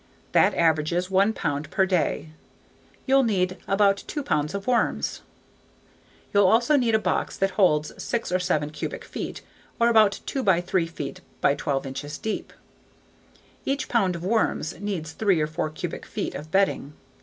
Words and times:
That 0.31 0.55
averages 0.55 1.11
one 1.11 1.31
pound 1.31 1.69
per 1.69 1.85
day. 1.85 2.29
You'll 3.05 3.21
need 3.21 3.57
about 3.67 3.97
two 4.07 4.23
pounds 4.23 4.55
of 4.55 4.65
worms. 4.65 5.21
You'll 6.33 6.47
also 6.47 6.75
need 6.75 6.95
a 6.95 6.97
box 6.97 7.37
that 7.37 7.51
holds 7.51 7.91
six 8.01 8.31
or 8.31 8.39
seven 8.39 8.71
cubic 8.71 9.05
feet, 9.05 9.43
or 9.79 9.89
about 9.89 10.19
2 10.25 10.43
x 10.49 10.67
3 10.71 10.87
feet 10.87 11.21
by 11.39 11.53
12 11.53 11.85
inches 11.85 12.17
deep. 12.17 12.51
Each 13.63 13.87
pound 13.87 14.15
of 14.15 14.25
worms 14.25 14.79
needs 14.79 15.11
three 15.11 15.39
or 15.39 15.45
four 15.45 15.69
cubic 15.69 16.07
feet 16.07 16.33
of 16.33 16.49
bedding. 16.49 16.93